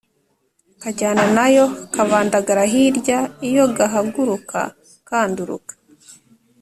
kajyana 0.81 1.23
na 1.37 1.45
yo 1.55 1.65
kabandagara 1.93 2.63
hirya 2.73 3.19
iyo 3.49 3.65
gahaguruka 3.77 4.59
kanduruka 5.07 5.73